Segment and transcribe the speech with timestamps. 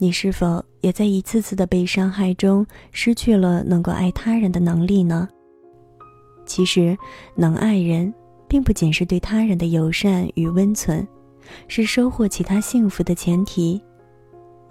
[0.00, 5.28] 你是否也在一次次的被伤害中失去了能够爱他人的能力呢？
[6.46, 6.96] 其实，
[7.34, 8.14] 能爱人，
[8.46, 11.06] 并不仅是对他人的友善与温存，
[11.66, 13.82] 是收获其他幸福的前提。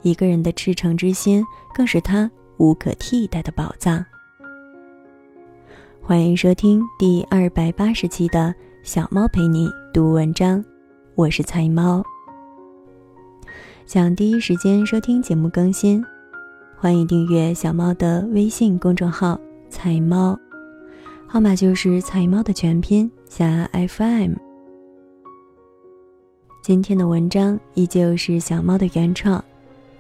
[0.02, 1.44] 一个人的赤诚之心，
[1.76, 4.04] 更是他无可替代的宝藏。
[6.02, 10.64] 欢迎收听第二百八十期的小猫陪你读文章，
[11.16, 12.02] 我是菜猫。
[13.88, 16.04] 想第一时间收听节目更新，
[16.76, 19.40] 欢迎订阅小猫的微信公众号
[19.72, 20.38] “菜猫”，
[21.26, 24.34] 号码就是“菜猫”的全拼加 FM。
[26.62, 29.42] 今天的文章依旧是小猫的原创，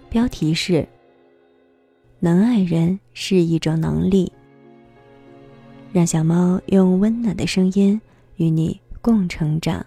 [0.10, 0.86] 标题是
[2.20, 4.30] “能爱人是一种能力”，
[5.94, 8.02] 让小猫用温暖的声音
[8.36, 9.86] 与你共成长。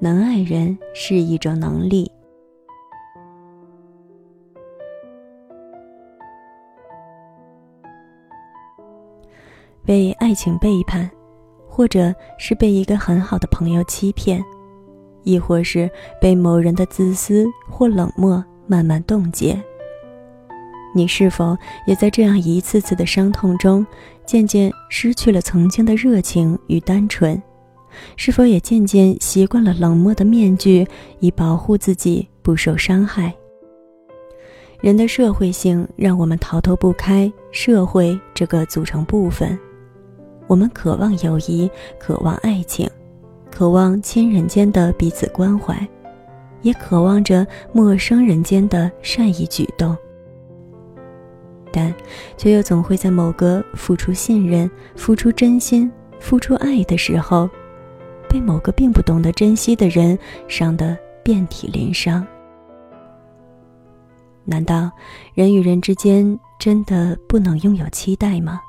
[0.00, 2.10] 能爱人是一种能力。
[9.84, 11.10] 被爱情背叛，
[11.66, 14.44] 或者是被一个很好的朋友欺骗，
[15.24, 15.90] 亦或是
[16.20, 19.60] 被某人的自私或冷漠慢慢冻结，
[20.94, 23.84] 你是否也在这样一次次的伤痛中，
[24.26, 27.42] 渐渐失去了曾经的热情与单纯？
[28.16, 30.86] 是否也渐渐习惯了冷漠的面具，
[31.20, 33.34] 以保护自己不受伤害？
[34.80, 39.58] 人的社会性让我们逃脱不开社会这个组成部分。
[40.46, 42.88] 我们渴望友谊，渴望爱情，
[43.50, 45.76] 渴望亲人间的彼此关怀，
[46.62, 49.96] 也渴望着陌生人间的善意举动。
[51.72, 51.92] 但，
[52.36, 57.50] 却又总会在某个付出信任、付出真心、付出爱的时候。
[58.28, 62.26] 被某个并不懂得珍惜的人伤得遍体鳞伤。
[64.44, 64.90] 难道
[65.34, 68.60] 人与人之间真的不能拥有期待吗？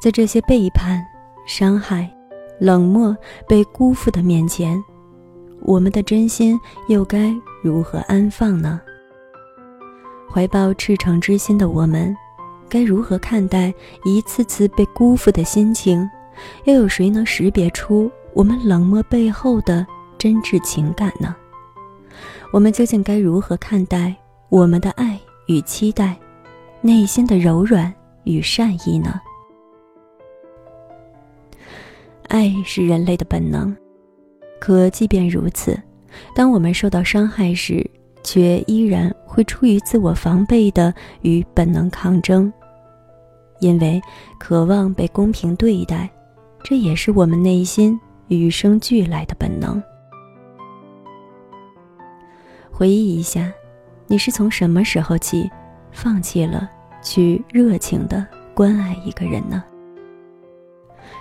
[0.00, 1.04] 在这些背叛、
[1.46, 2.10] 伤害、
[2.58, 3.14] 冷漠、
[3.48, 4.82] 被辜负的面前，
[5.60, 8.80] 我们的真心又该如何安放呢？
[10.30, 12.16] 怀抱赤诚之心的我们，
[12.68, 13.72] 该如何看待
[14.04, 16.08] 一次次被辜负的心情？
[16.64, 18.10] 又有谁能识别出？
[18.36, 19.86] 我们冷漠背后的
[20.18, 21.34] 真挚情感呢？
[22.52, 24.14] 我们究竟该如何看待
[24.50, 26.14] 我们的爱与期待，
[26.82, 27.90] 内心的柔软
[28.24, 29.18] 与善意呢？
[32.28, 33.74] 爱是人类的本能，
[34.60, 35.74] 可即便如此，
[36.34, 37.90] 当我们受到伤害时，
[38.22, 40.92] 却依然会出于自我防备的
[41.22, 42.52] 与本能抗争，
[43.60, 43.98] 因为
[44.38, 46.06] 渴望被公平对待，
[46.62, 47.98] 这也是我们内心。
[48.28, 49.82] 与生俱来的本能。
[52.70, 53.52] 回忆一下，
[54.06, 55.50] 你是从什么时候起，
[55.90, 56.70] 放弃了
[57.02, 59.64] 去热情的关爱一个人呢？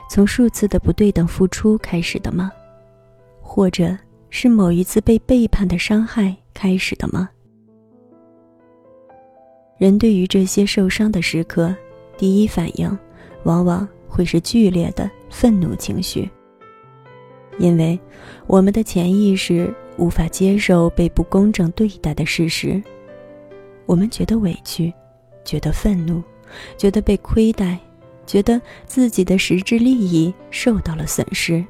[0.10, 2.52] 从数次的不对等付出开始的吗？
[3.42, 3.98] 或者
[4.30, 7.30] 是某一次被背叛的伤害开始的吗？
[9.78, 11.74] 人对于这些受伤的时刻，
[12.18, 12.98] 第一反应
[13.44, 16.30] 往往会是剧烈的愤怒情绪。
[17.58, 17.98] 因为
[18.48, 22.82] 我们的潜意识无法接受被不公正对待的事实，
[23.86, 24.94] 我们觉得委屈，
[25.44, 26.22] 觉得愤怒，
[26.78, 27.80] 觉得被亏待，
[28.26, 31.64] 觉得自己的实质利益受到了损失。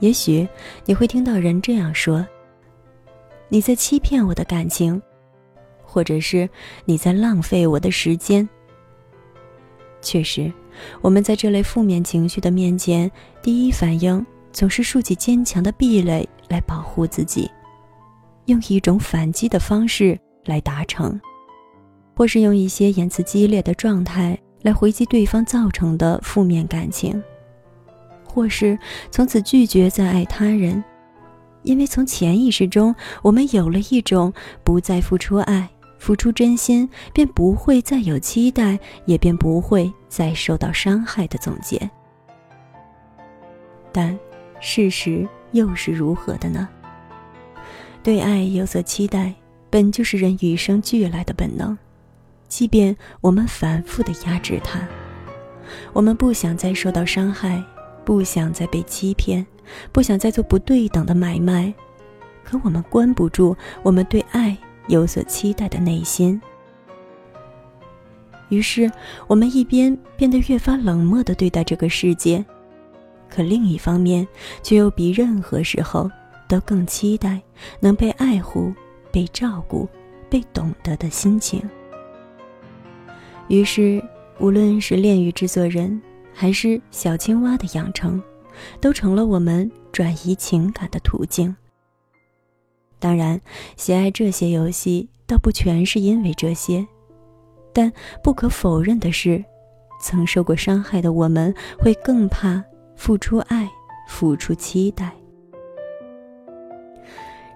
[0.00, 0.48] 也许
[0.86, 2.26] 你会听到人这样说
[3.48, 5.00] ：“你在欺骗我的感情，
[5.82, 6.48] 或者是
[6.84, 8.48] 你在浪费我的时间。”
[10.00, 10.50] 确实。
[11.00, 13.10] 我们在这类负面情绪的面前，
[13.42, 17.50] 第一反应总是竖起坚强的壁垒来保护自己，
[18.46, 21.20] 用一种反击的方式来达成，
[22.16, 27.22] 或是用一些言辞激烈的状态来回击对方造成的负面感情，
[28.26, 28.78] 或是
[29.10, 30.82] 从此拒绝再爱他人，
[31.62, 34.32] 因为从潜意识中，我们有了一种
[34.62, 35.68] 不再付出爱。
[36.04, 41.90] 付出真心，便不会再有期待，也便不会再受到伤害的总结。
[43.90, 44.14] 但
[44.60, 46.68] 事实又是如何的呢？
[48.02, 49.32] 对爱有所期待，
[49.70, 51.74] 本就是人与生俱来的本能。
[52.48, 54.86] 即便我们反复的压制它，
[55.94, 57.64] 我们不想再受到伤害，
[58.04, 59.46] 不想再被欺骗，
[59.90, 61.72] 不想再做不对等的买卖，
[62.44, 64.54] 可我们关不住我们对爱。
[64.88, 66.40] 有所期待的内心，
[68.48, 68.90] 于是
[69.26, 72.44] 我们一边变得越发冷漠地对待这个世界，
[73.28, 74.26] 可另一方面
[74.62, 76.10] 却又比任何时候
[76.48, 77.40] 都更期待
[77.80, 78.72] 能被爱护、
[79.10, 79.88] 被照顾、
[80.28, 81.62] 被懂得的心情。
[83.48, 84.02] 于是，
[84.38, 86.00] 无论是炼狱制作人，
[86.32, 88.22] 还是小青蛙的养成，
[88.80, 91.54] 都成了我们转移情感的途径。
[93.04, 93.38] 当然，
[93.76, 96.86] 喜爱这些游戏倒不全是因为这些，
[97.74, 97.92] 但
[98.22, 99.44] 不可否认的是，
[100.00, 102.64] 曾受过伤害的我们会更怕
[102.96, 103.70] 付出爱、
[104.08, 105.12] 付出期待。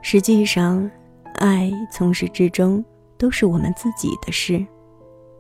[0.03, 0.91] 实际上，
[1.37, 2.85] 爱从始至终
[3.17, 4.63] 都是我们自己的事，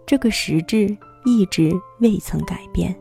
[0.06, 0.88] 这个实质
[1.26, 1.70] 一直
[2.00, 2.98] 未曾改变。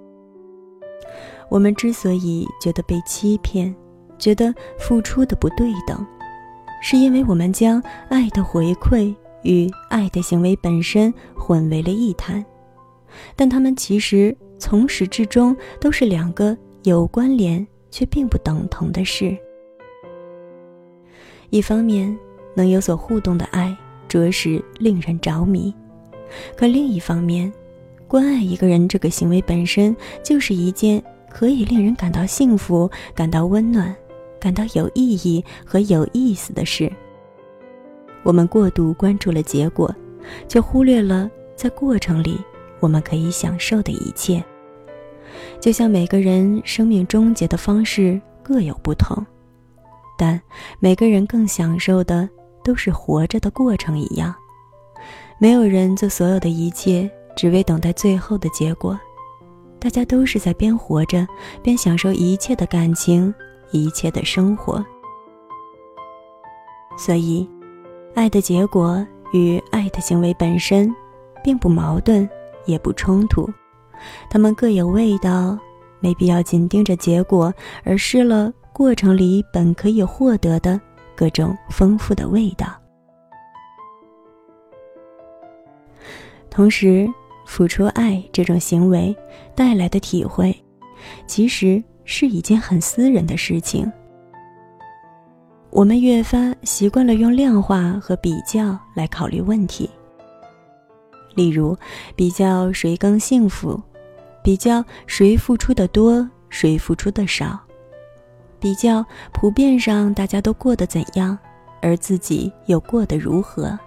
[1.50, 3.74] 我们之所以觉得被欺骗，
[4.20, 6.06] 觉得付出的不对等。
[6.82, 9.14] 是因为我们将爱的回馈
[9.44, 12.44] 与爱的行为本身混为了一谈，
[13.36, 19.38] 但它们其实从始至终都是两个有关联却并不等同的事。
[21.50, 22.18] 一方面，
[22.56, 23.76] 能有所互动的爱
[24.08, 25.74] 着实令人着迷；
[26.56, 27.52] 可另一方面，
[28.08, 33.96] 关爱一个人这个行为本身就是一件可以令人感到幸福、感到温暖。
[34.40, 36.92] 感到有意义和有意思的事。
[38.24, 39.94] 我们过度关注了结果，
[40.48, 42.38] 却忽略了在过程里
[42.80, 44.44] 我们可以享受的一切。
[45.60, 49.26] 就像每个人生命终结的方式各有不同，
[50.18, 50.42] 但
[50.80, 52.28] 每个人更享受的
[52.64, 54.34] 都是活着的过程一样。
[55.40, 59.00] 没有人做所有的一切只为等待最后的结果，
[59.80, 61.28] 大家都是在边活着
[61.62, 63.34] 边享受一切的感情。
[63.72, 64.84] 一切的生活，
[66.98, 67.48] 所以，
[68.16, 70.94] 爱的结果与爱的行为本身，
[71.44, 72.28] 并不矛盾，
[72.66, 73.50] 也不冲突，
[74.30, 75.58] 它们各有味道，
[76.00, 77.54] 没必要紧盯着结果，
[77.84, 80.80] 而失了过程里本可以获得的
[81.16, 82.68] 各种丰富的味道。
[86.50, 87.08] 同时，
[87.46, 89.16] 付出爱这种行为
[89.54, 90.56] 带来的体会，
[91.28, 91.84] 其实。
[92.08, 93.92] 是一件很私人的事情。
[95.70, 99.88] 我们越发习惯了用量化和比较来考虑问题，
[101.36, 101.78] 例如
[102.16, 103.80] 比较谁更幸福，
[104.42, 107.60] 比较谁付出的多，谁付出的少，
[108.60, 111.38] 比较普遍上大家都过得怎样，
[111.82, 113.78] 而自己又过得如何。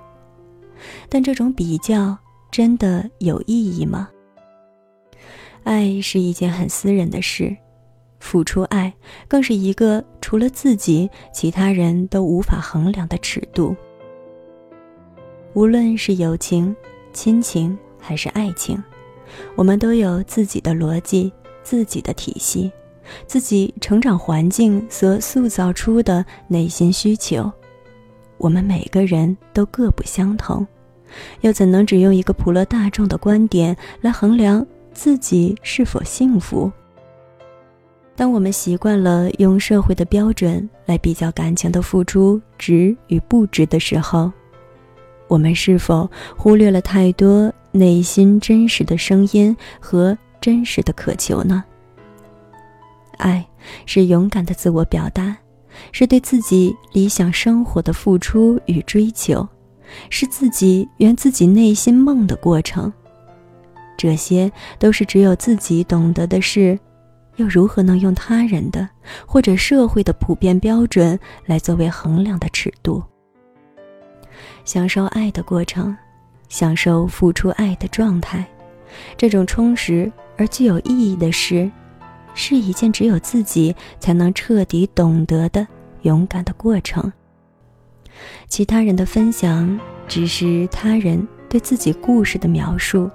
[1.09, 2.17] 但这种比较
[2.51, 4.09] 真的有意义吗？
[5.65, 7.57] 爱是一件很私人的事。
[8.21, 8.93] 付出爱，
[9.27, 13.75] 更是一个除了自己，其他人都无法衡量的尺度。
[15.55, 16.75] 无论是友情、
[17.13, 18.81] 亲情还是爱情，
[19.57, 21.33] 我们都有自己的逻辑、
[21.65, 22.71] 自己的体系、
[23.27, 27.51] 自己成长环境所塑造出的内心需求。
[28.39, 30.65] 我们每个人都各不相同，
[31.41, 34.65] 又怎能只用一个普罗大众的观点来衡量
[34.95, 36.71] 自己是否幸福？
[38.21, 44.31] 当我们习惯了用社会的标准来比较感情的付出值与不值的时候，
[45.27, 51.65] 我们是否忽略了太多内心真实的声音和真实的渴求呢？
[53.17, 53.43] 爱
[53.87, 55.35] 是勇敢的自我表达，
[55.91, 59.49] 是对自己理想生活的付出与追求，
[60.11, 62.93] 是自己圆自己内心梦的过程。
[63.97, 66.79] 这些都是只有自己懂得的事。
[67.41, 68.87] 又如何能用他人的
[69.27, 73.03] 或者社会的普遍标准来作为衡量的尺度？
[74.67, 75.97] 享受爱的过程，
[76.51, 78.47] 享受付出爱的状态，
[79.17, 81.71] 这种充实而具有意义的事，
[82.35, 85.67] 是一件只有自己才能彻底懂得的
[86.03, 87.11] 勇敢的过程。
[88.49, 93.11] 其他人的分享，只是他人对自己故事的描述。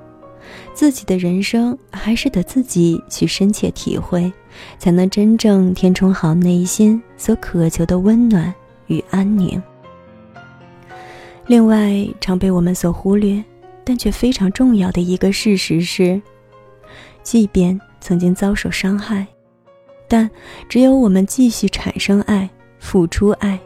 [0.74, 4.32] 自己的人生还是得自己去深切体会，
[4.78, 8.54] 才能真正填充好内心所渴求的温暖
[8.88, 9.62] 与安宁。
[11.48, 13.44] 另外，常被我们所忽略，
[13.84, 16.22] 但却非常重要的一个事实是，
[17.22, 19.26] 即便曾经遭受伤害，
[20.08, 20.30] 但
[20.68, 22.50] 只有我们继续产生爱、
[22.80, 23.60] 付出爱，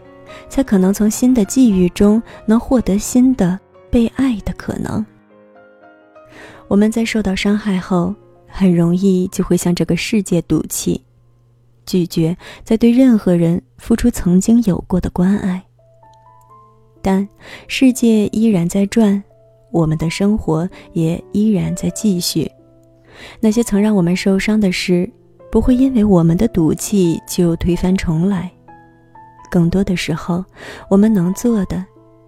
[0.49, 3.57] 才可能从新的际遇中能获得新的
[3.89, 5.05] 被爱的可能。
[6.69, 8.13] 我们在受到伤害后，
[8.47, 11.03] 很容易就会向这个世界赌气，
[11.83, 15.61] 拒绝再对任何人付出曾经有过的关爱。
[17.01, 17.27] 但
[17.67, 19.21] 世界依然在转，
[19.71, 22.49] 我们的生活也依然在继续。
[23.39, 25.11] 那些曾让我们受伤的事，
[25.51, 28.49] 不会因为我们的赌气就推翻重来。
[29.49, 30.45] 更多的时候，
[30.87, 31.83] 我们能做的，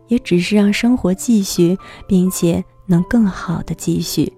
[0.07, 4.31] 也只是让生活继续，并且能更好的继续。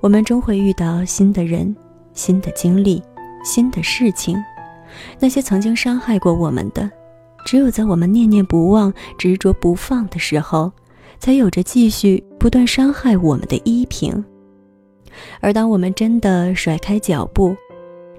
[0.00, 1.74] 我们终会遇到新的人、
[2.12, 3.02] 新的经历、
[3.44, 4.36] 新的事情。
[5.18, 6.90] 那些曾经伤害过我们的，
[7.46, 10.70] 只有在我们念念不忘、执着不放的时候，
[11.18, 14.24] 才有着继续不断伤害我们的依凭。
[15.40, 17.56] 而当我们真的甩开脚步，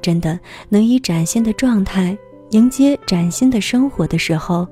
[0.01, 0.39] 真的
[0.69, 2.17] 能以崭新的状态
[2.51, 4.67] 迎接崭新的生活的时候，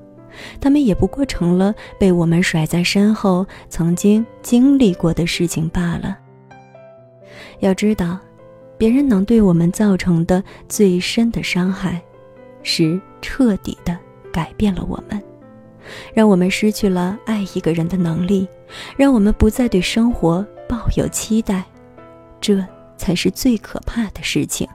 [0.59, 6.17] 他们也不过成了被我们甩在身后曾经经历过的事情罢了。
[7.59, 8.19] 要知道，
[8.77, 12.01] 别人能对我们造成的最深的伤害，
[12.63, 13.97] 是彻底的
[14.31, 15.21] 改变了我们，
[16.13, 18.47] 让我们失去了爱一个人的能力，
[18.97, 21.63] 让我们不再对生活抱有期待。
[22.39, 22.65] 这
[22.97, 24.67] 才是最可怕的事情。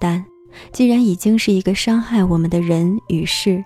[0.00, 0.24] 但
[0.72, 3.62] 既然已经是一个伤害我们的人与事，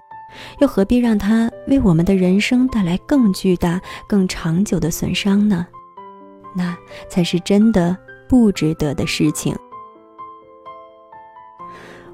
[0.60, 5.66] 又何必让他为我们的人生带来更巨大、更长久的损伤呢？
[6.54, 6.76] 那
[7.08, 7.96] 才是真的
[8.28, 9.56] 不值得的事情。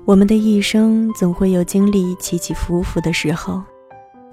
[0.06, 3.62] 我们的一生总会有经历起起伏伏的时候，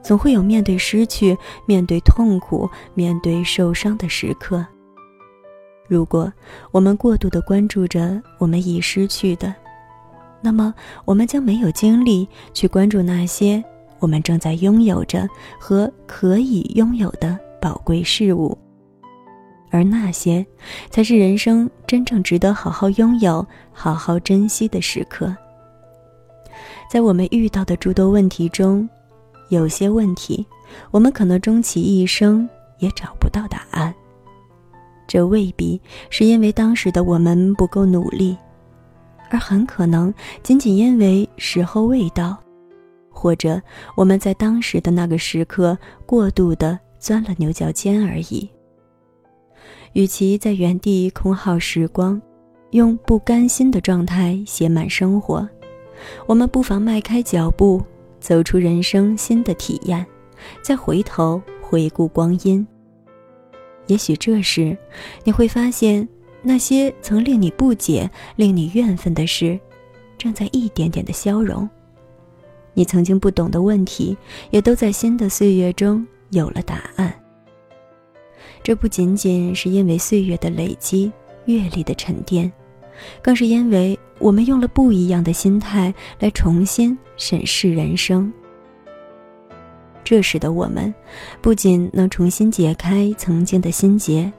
[0.02, 4.66] 总会有面对失去、面对痛苦、面对受伤的时刻。
[5.88, 6.32] 如果
[6.72, 9.54] 我们过度的关注着我们已失去的，
[10.42, 10.74] 那么
[11.06, 13.64] 我们将没有精力去关注那些
[14.00, 15.28] 我们正在拥有着
[15.60, 18.58] 和可以拥有的宝贵事物，
[19.72, 20.46] 而那些
[20.90, 25.36] 才是人生真正值得好好拥有、好好珍惜的时刻。
[26.90, 28.88] 在我们遇到的诸多问题中，
[29.50, 30.46] 有些问题
[30.92, 32.48] 我们可能终其一生
[32.80, 33.94] 也找不到答案。
[35.08, 38.38] 这未必是因为当时的我们不够努力，
[39.30, 40.14] 而很可能
[40.44, 42.38] 仅仅因为时候未到，
[43.18, 43.60] 或者
[43.96, 48.48] 我们在当时的那个时刻过度的钻了牛角尖而已。
[49.94, 52.22] 与其在原地空耗时光，
[52.70, 55.50] 用不甘心的状态写满生活，
[56.28, 57.82] 我们不妨迈开脚步，
[58.20, 60.06] 走出人生新的体验，
[60.62, 62.66] 再回头回顾光阴。
[63.88, 64.78] 也许这时，
[65.24, 66.08] 你会发现，
[66.44, 69.60] 那些曾令你不解、令你怨愤的事，
[70.20, 71.68] 正在一点点的消融。
[72.78, 74.16] 你曾经不懂的问题，
[74.52, 77.12] 也都在新的岁月中有了答案。
[78.62, 81.12] 这不仅仅是因为岁月的累积、
[81.46, 82.52] 阅历的沉淀，
[83.20, 88.32] 更是因为我们用了不一样的心态来重新审视人生。
[90.04, 90.94] 这时的我们，
[91.42, 94.32] 不仅能重新解开曾经的心结，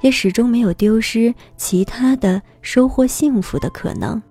[0.00, 4.22] 也始终没有丢失其他的收获幸福的可能。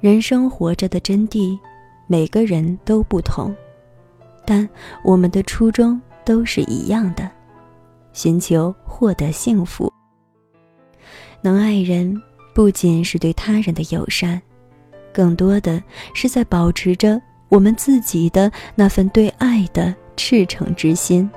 [0.00, 1.58] 人生活着的真谛，
[2.06, 3.54] 每个人都不同，
[4.44, 4.68] 但
[5.02, 7.30] 我们的初衷都是一样的：
[8.12, 9.92] 寻求获得幸福。
[11.40, 12.20] 能爱人，
[12.54, 14.40] 不仅是对他人的友善，
[15.12, 15.82] 更多的
[16.14, 17.20] 是在保持着。
[17.50, 21.30] 我们自己的那份对爱的赤诚之心，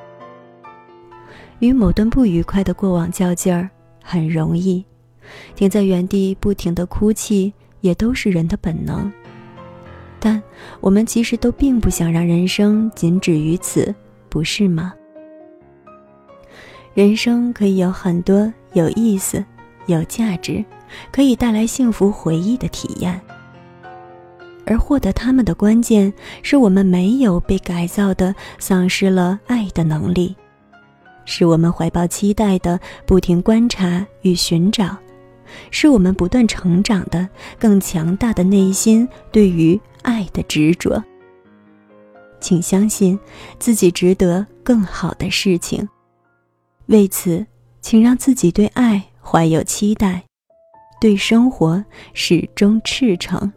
[1.60, 3.70] 与某段不愉快的过往较劲儿
[4.02, 4.84] 很容易，
[5.54, 9.12] 停在原地不停的哭泣也都是人的本能。
[10.20, 10.42] 但
[10.82, 13.94] 我们其实都并不想让人生仅止于此，
[14.30, 14.94] 不是吗？
[16.94, 19.44] 人生可以有很多有意思、
[19.86, 20.66] 有价值、
[21.12, 23.20] 可以带来幸福回忆的体验。
[24.66, 30.36] 而获得他们的关键，是我们没有被改造的丧失了爱的能力，
[31.24, 34.98] 是我们怀抱期待的不停观察与寻找，
[35.72, 41.04] 是我们不断成长的更强大的内心对于爱的执着。
[42.40, 43.20] 请相信
[43.60, 45.86] 自己值得更好的事情，
[46.86, 47.46] 为此，
[47.82, 50.24] 请让自己对爱怀有期待，
[51.02, 51.84] 对生活
[52.14, 53.52] 始终赤诚。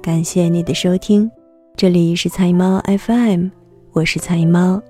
[0.00, 1.28] 感谢你的收听，
[1.74, 3.48] 这里是菜猫 FM，
[3.92, 4.80] 我是菜猫，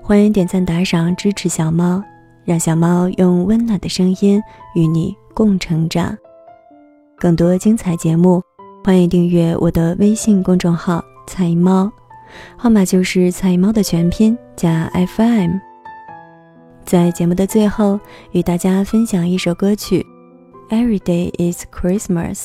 [0.00, 2.00] 欢迎点赞打赏支持小猫，
[2.44, 4.40] 让小猫用温暖的声音
[4.76, 6.16] 与你共成长。
[7.18, 8.42] 更多精彩节目，
[8.82, 11.90] 欢迎订阅我的微信公众号“菜猫”，
[12.56, 15.56] 号码就是“菜猫”的全拼加 FM。
[16.84, 18.00] 在节目的最后，
[18.32, 20.04] 与大家分享一首歌曲
[20.74, 22.36] 《Every Day Is Christmas》，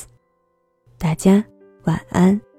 [0.98, 1.44] 大家。
[1.86, 2.55] 晚安。